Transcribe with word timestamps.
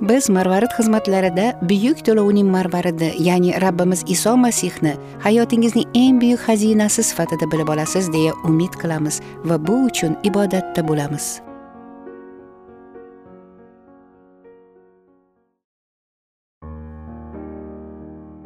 Biz 0.00 0.30
marvarid 0.30 0.72
xizmatlarida 0.78 1.46
buyuk 1.68 1.98
to'lovning 2.06 2.48
marvaridi 2.48 3.12
ya'ni 3.18 3.52
rabbimiz 3.60 4.04
iso 4.06 4.36
masihni 4.36 4.94
hayotingizning 5.24 5.86
eng 5.94 6.20
buyuk 6.22 6.40
xazinasi 6.46 7.02
sifatida 7.02 7.46
bilib 7.52 7.68
olasiz 7.68 8.12
deya 8.12 8.32
umid 8.48 8.72
qilamiz 8.80 9.20
va 9.44 9.56
bu 9.66 9.76
uchun 9.88 10.16
ibodatda 10.24 10.88
bo'lamiz. 10.88 11.26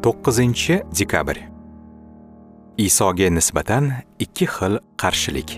To'qqizinchi 0.05 0.83
dekabr. 0.99 1.37
Isoga 2.79 3.29
nisbatan 3.31 3.85
ikki 4.19 4.47
xil 4.55 4.75
qarshilik. 5.01 5.51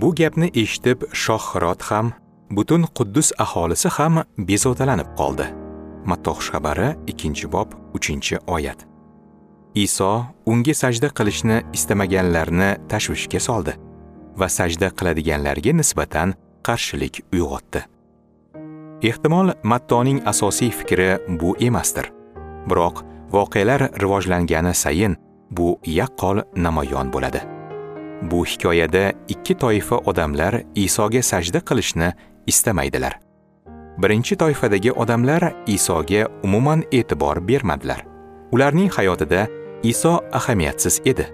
Bu 0.00 0.08
gapni 0.18 0.50
eshitib 0.62 0.98
shoh 1.22 1.44
hirot 1.54 1.82
ham 1.90 2.12
butun 2.50 2.86
quddus 2.94 3.32
aholisi 3.38 3.88
ham 3.88 4.22
bezovtalanib 4.38 5.14
qoldi. 5.18 5.46
Matto 6.04 6.34
xabari 6.34 6.94
ikkinchi 7.06 7.48
bob 7.52 7.72
uchinchi 7.94 8.38
oyat. 8.46 8.86
Iso 9.74 10.24
unga 10.46 10.74
sajda 10.74 11.08
qilishni 11.18 11.62
istamaganlarni 11.72 12.70
tashvishga 12.88 13.40
soldi 13.40 13.74
va 14.38 14.48
sajda 14.48 14.90
qiladiganlarga 14.98 15.72
nisbatan 15.80 16.34
qarshilik 16.66 17.24
uyg'otdi. 17.32 17.82
Ehtimol 19.02 19.52
mattoning 19.62 20.20
asosiy 20.26 20.70
fikri 20.70 21.08
bu 21.40 21.56
emasdir. 21.60 22.12
Biroq 22.68 23.02
voqealar 23.32 23.90
rivojlangani 24.02 24.74
sayin 24.74 25.16
bu 25.50 25.78
yaqqol 25.86 26.42
namoyon 26.56 27.12
bo'ladi. 27.12 27.42
Bu 28.30 28.44
hikoyada 28.46 29.12
ikki 29.28 29.54
toifa 29.54 29.96
odamlar 29.96 30.62
isoga 30.74 31.22
sajda 31.22 31.60
qilishni 31.68 32.12
istamaydilar. 32.46 33.18
Birinchi 33.98 34.36
toifadagi 34.36 34.92
odamlar 34.92 35.52
isoga 35.66 36.28
umuman 36.42 36.82
e'tibor 36.92 37.40
bermadilar. 37.48 38.04
Ularning 38.52 38.90
hayotida 38.90 39.46
iso 39.82 40.20
ahamiyatsiz 40.32 41.00
edi. 41.04 41.26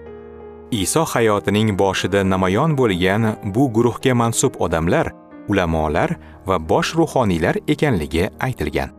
Iso 0.71 1.05
hayotining 1.05 1.77
boshida 1.79 2.23
namoyon 2.23 2.77
bo'lgan 2.77 3.35
bu 3.55 3.69
guruhga 3.73 4.13
mansub 4.13 4.55
odamlar 4.59 5.11
ulamolar 5.47 6.15
va 6.45 6.57
bosh 6.69 6.95
ruhoniylar 6.95 7.55
ekanligi 7.67 8.29
aytilgan. 8.39 8.89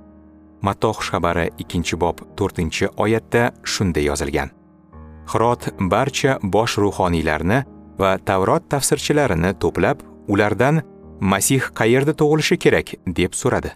Matto 0.63 0.93
xushxabari 0.99 1.49
ikkinchi 1.59 1.97
bob 2.01 2.21
to'rtinchi 2.37 2.89
oyatda 2.97 3.51
shunday 3.65 4.05
yozilgan. 4.11 4.51
Hirot 5.33 5.69
barcha 5.93 6.39
bosh 6.43 6.79
ruhoniylarni 6.79 7.63
va 7.99 8.19
tavrot 8.19 8.69
tafsirchilarini 8.71 9.55
to'plab 9.63 10.03
ulardan 10.29 10.83
masih 11.23 11.62
qayerda 11.78 12.12
tug'ilishi 12.12 12.56
kerak? 12.59 12.89
deb 13.06 13.33
so'radi. 13.33 13.70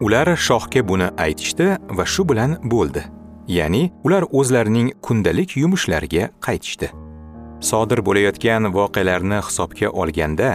Ular 0.00 0.28
shohga 0.36 0.80
buni 0.88 1.08
aytishdi 1.24 1.66
va 1.96 2.04
shu 2.06 2.22
bilan 2.30 2.54
bo'ldi. 2.72 3.02
Ya'ni 3.48 3.90
ular 4.06 4.24
o'zlarining 4.38 4.92
kundalik 5.02 5.56
yumushlariga 5.56 6.28
qaytishdi. 6.46 6.88
Sodir 7.70 8.00
bo'layotgan 8.06 8.70
voqealarni 8.76 9.40
hisobga 9.48 9.88
olganda 9.90 10.50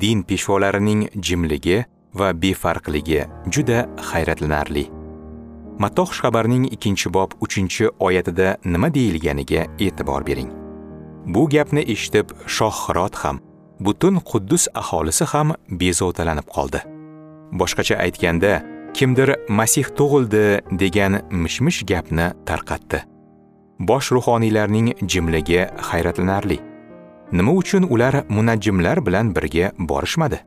din 0.00 0.22
peshvolarining 0.28 1.06
jimligi 1.26 1.78
va 2.14 2.28
befarqligi 2.42 3.24
juda 3.54 3.78
hayratlanarli. 4.10 4.84
Matto 5.78 6.04
xabarning 6.18 6.68
ikkinchi 6.74 7.08
bob 7.16 7.30
uchinchi 7.40 7.88
oyatida 7.98 8.56
nima 8.64 8.94
deyilganiga 8.94 9.64
e'tibor 9.86 10.26
bering. 10.28 10.52
Bu 11.32 11.48
gapni 11.48 11.82
eshitib 11.94 12.36
shoh 12.46 12.76
hirot 12.84 13.16
ham 13.24 13.40
butun 13.80 14.20
quddus 14.30 14.68
aholisi 14.74 15.24
ham 15.24 15.54
bezovtalanib 15.80 16.46
qoldi. 16.56 16.80
Boshqacha 17.52 17.96
aytganda 18.04 18.52
kimdir 18.94 19.34
masih 19.48 19.86
tug'ildi 19.98 20.44
degan 20.82 21.20
mishmish 21.30 21.80
gapni 21.90 22.26
tarqatdi. 22.48 23.02
Bosh 23.78 24.12
ruhoniylarning 24.12 24.88
jimligi 25.10 25.66
hayratlanarli. 25.88 26.58
Nima 27.32 27.52
uchun 27.52 27.82
ular 27.94 28.14
munajjimlar 28.28 29.06
bilan 29.06 29.34
birga 29.36 29.72
borishmadi? 29.78 30.38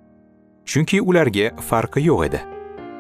Chunki 0.65 1.01
ularga 1.01 1.51
farqi 1.69 2.01
yo'q 2.09 2.25
edi. 2.27 2.39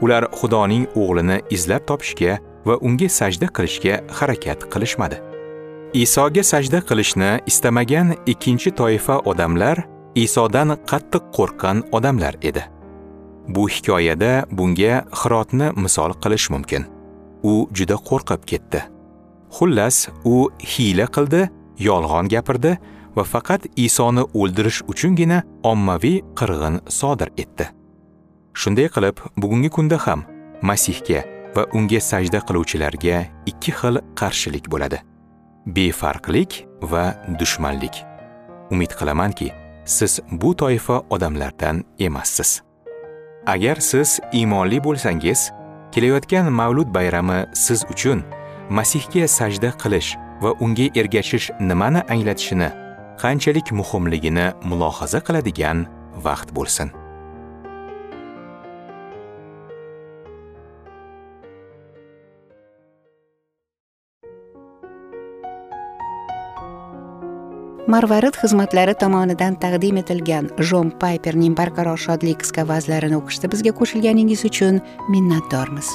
Ular 0.01 0.23
xudoning 0.39 0.85
o'g'lini 1.01 1.37
izlab 1.55 1.87
topishga 1.89 2.39
va 2.67 2.75
unga 2.87 3.09
sajda 3.19 3.47
qilishga 3.55 3.95
harakat 4.19 4.59
qilishmadi. 4.73 5.17
Isoga 6.03 6.43
sajda 6.43 6.79
qilishni 6.89 7.31
istamagan 7.51 8.15
ikkinchi 8.31 8.71
toifa 8.79 9.15
odamlar 9.31 9.77
isodan 10.23 10.73
qattiq 10.89 11.23
qo'rqqan 11.35 11.77
odamlar 11.97 12.35
edi. 12.49 12.63
Bu 13.53 13.69
hikoyada 13.69 14.31
bunga 14.57 14.93
hirotni 15.19 15.67
misol 15.83 16.11
qilish 16.23 16.47
mumkin. 16.53 16.83
U 17.51 17.53
juda 17.77 17.97
qo'rqib 18.09 18.41
ketdi. 18.51 18.81
Xullas 19.55 19.97
u 20.25 20.35
hiyla 20.71 21.05
qildi 21.15 21.41
yolg'on 21.87 22.27
gapirdi 22.33 22.71
va 23.17 23.23
faqat 23.33 23.61
isoni 23.85 24.23
o'ldirish 24.39 24.79
uchungina 24.91 25.39
ommaviy 25.71 26.17
qirg'in 26.39 26.81
sodir 26.99 27.29
etdi. 27.43 27.65
Shunday 28.61 28.87
qilib 28.95 29.21
bugungi 29.41 29.69
kunda 29.75 29.97
ham 30.05 30.25
masihga 30.69 31.21
va 31.55 31.63
unga 31.77 32.01
sajda 32.09 32.39
qiluvchilarga 32.47 33.17
ikki 33.51 33.71
xil 33.79 34.01
qarshilik 34.19 34.65
bo'ladi. 34.73 34.99
Befarqlik 35.75 36.51
va 36.91 37.05
dushmanlik. 37.39 37.95
Umid 38.73 38.91
qilamanki 38.99 39.47
siz 39.87 40.19
bu 40.31 40.55
toifa 40.55 41.01
odamlardan 41.09 41.83
emassiz. 41.99 42.61
Agar 43.45 43.75
siz 43.75 44.19
iymonli 44.33 44.83
bo'lsangiz 44.83 45.51
kelayotgan 45.91 46.51
mavlud 46.51 46.93
bayrami 46.93 47.45
siz 47.53 47.85
uchun 47.91 48.23
masihga 48.69 49.27
sajda 49.27 49.71
qilish 49.81 50.09
va 50.41 50.51
unga 50.59 50.87
ergashish 50.99 51.47
nimani 51.59 52.01
anglatishini 52.13 52.69
qanchalik 53.21 53.71
muhimligini 53.71 54.47
mulohaza 54.69 55.19
qiladigan 55.27 55.87
vaqt 56.25 56.49
bo'lsin. 56.55 56.91
Marvarid 67.87 68.35
xizmatlari 68.35 68.93
tomonidan 68.99 69.55
taqdim 69.63 69.99
etilgan 70.01 70.49
jon 70.69 70.89
payperning 71.03 71.55
barqaror 71.59 72.01
shodlik 72.05 72.41
qisqa 72.43 72.67
vazlarini 72.71 73.15
o'qishda 73.21 73.51
bizga 73.53 73.71
qo'shilganingiz 73.79 74.43
uchun 74.49 74.81
minnatdormiz. 75.13 75.93